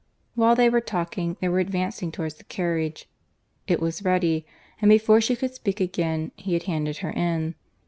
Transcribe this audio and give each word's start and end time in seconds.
While 0.33 0.55
they 0.55 0.67
talked, 0.81 1.15
they 1.15 1.47
were 1.47 1.59
advancing 1.59 2.11
towards 2.11 2.33
the 2.37 2.43
carriage; 2.45 3.07
it 3.67 3.79
was 3.79 4.03
ready; 4.03 4.47
and, 4.81 4.89
before 4.89 5.21
she 5.21 5.35
could 5.35 5.53
speak 5.53 5.79
again, 5.79 6.31
he 6.35 6.53
had 6.53 6.63
handed 6.63 6.97
her 7.05 7.11
in. 7.11 7.53